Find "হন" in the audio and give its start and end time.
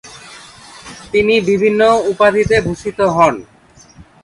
3.15-3.35